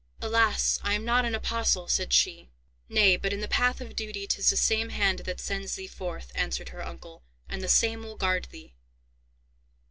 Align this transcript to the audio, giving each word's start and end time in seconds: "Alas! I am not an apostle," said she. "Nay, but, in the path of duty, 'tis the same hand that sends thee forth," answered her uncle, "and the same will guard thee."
"Alas! 0.19 0.79
I 0.81 0.95
am 0.95 1.05
not 1.05 1.25
an 1.25 1.35
apostle," 1.35 1.87
said 1.87 2.11
she. 2.11 2.49
"Nay, 2.89 3.17
but, 3.17 3.31
in 3.33 3.39
the 3.41 3.47
path 3.47 3.79
of 3.81 3.95
duty, 3.95 4.25
'tis 4.25 4.49
the 4.49 4.57
same 4.57 4.89
hand 4.89 5.19
that 5.19 5.39
sends 5.39 5.75
thee 5.75 5.85
forth," 5.85 6.31
answered 6.33 6.69
her 6.69 6.83
uncle, 6.83 7.21
"and 7.47 7.61
the 7.61 7.69
same 7.69 8.01
will 8.01 8.15
guard 8.17 8.47
thee." 8.49 8.73